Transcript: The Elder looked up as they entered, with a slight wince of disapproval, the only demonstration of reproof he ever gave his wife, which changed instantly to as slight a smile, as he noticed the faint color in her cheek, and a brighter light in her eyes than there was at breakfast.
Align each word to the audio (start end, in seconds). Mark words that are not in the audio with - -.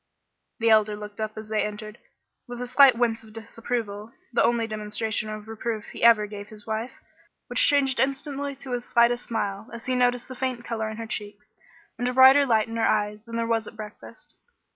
The 0.57 0.71
Elder 0.71 0.95
looked 0.97 1.21
up 1.21 1.37
as 1.37 1.49
they 1.49 1.61
entered, 1.63 1.99
with 2.47 2.59
a 2.59 2.65
slight 2.65 2.97
wince 2.97 3.21
of 3.23 3.33
disapproval, 3.33 4.11
the 4.33 4.43
only 4.43 4.65
demonstration 4.65 5.29
of 5.29 5.47
reproof 5.47 5.85
he 5.93 6.01
ever 6.01 6.25
gave 6.25 6.47
his 6.47 6.65
wife, 6.65 6.93
which 7.45 7.67
changed 7.67 7.99
instantly 7.99 8.55
to 8.61 8.73
as 8.73 8.83
slight 8.83 9.11
a 9.11 9.17
smile, 9.17 9.69
as 9.71 9.85
he 9.85 9.93
noticed 9.93 10.27
the 10.27 10.33
faint 10.33 10.65
color 10.65 10.89
in 10.89 10.97
her 10.97 11.05
cheek, 11.05 11.37
and 11.99 12.07
a 12.09 12.13
brighter 12.13 12.47
light 12.47 12.67
in 12.67 12.77
her 12.77 12.87
eyes 12.87 13.25
than 13.25 13.35
there 13.35 13.45
was 13.45 13.67
at 13.67 13.75
breakfast. 13.75 14.33